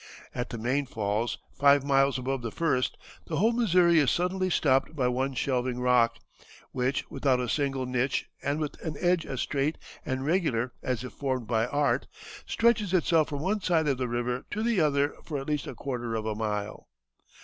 At 0.33 0.49
the 0.49 0.57
main 0.57 0.87
falls, 0.87 1.37
five 1.53 1.83
miles 1.85 2.17
above 2.17 2.41
the 2.41 2.49
first, 2.49 2.97
"the 3.27 3.35
whole 3.37 3.51
Missouri 3.51 3.99
is 3.99 4.09
suddenly 4.09 4.49
stopped 4.49 4.95
by 4.95 5.07
one 5.07 5.35
shelving 5.35 5.79
rock, 5.79 6.15
which 6.71 7.05
without 7.11 7.39
a 7.39 7.47
single 7.47 7.85
niche 7.85 8.25
and 8.41 8.59
with 8.59 8.81
an 8.83 8.95
edge 8.99 9.27
as 9.27 9.41
straight 9.41 9.77
and 10.03 10.25
regular 10.25 10.73
as 10.81 11.03
if 11.03 11.13
formed 11.13 11.45
by 11.45 11.67
art, 11.67 12.07
stretches 12.47 12.95
itself 12.95 13.29
from 13.29 13.41
one 13.41 13.61
side 13.61 13.87
of 13.87 13.99
the 13.99 14.07
river 14.07 14.43
to 14.49 14.63
the 14.63 14.81
other 14.81 15.13
for 15.23 15.37
at 15.39 15.45
least 15.47 15.67
a 15.67 15.75
quarter 15.75 16.15
of 16.15 16.25
a 16.25 16.33
mile. 16.33 16.87